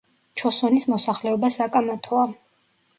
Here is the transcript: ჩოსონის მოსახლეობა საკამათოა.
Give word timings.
ჩოსონის 0.41 0.89
მოსახლეობა 0.95 1.53
საკამათოა. 1.59 2.29